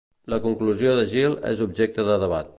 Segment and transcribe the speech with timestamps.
[0.33, 2.47] La conclusió de Jeal és objecte de debat.